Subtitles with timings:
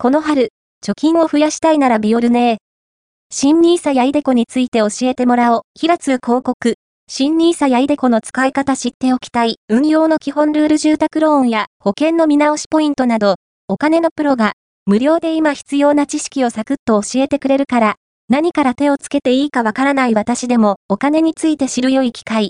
[0.00, 0.52] この春、
[0.86, 2.56] 貯金を増やしたいならビオルネー。
[3.34, 5.62] 新ニーサやイデコについて教えてもらおう。
[5.74, 6.74] 平通広告。
[7.08, 9.56] 新ニーサやイデコの使い方知っておきたい。
[9.68, 14.52] 運用の基本ルール住宅ローンや保険の見直しポイントなど、お金のプロが
[14.86, 17.94] 無料で今必要な知識をサクッと教えてくれるから、
[18.28, 22.46] 何から手をつけていいかわからない私でもお金について知る良い機会。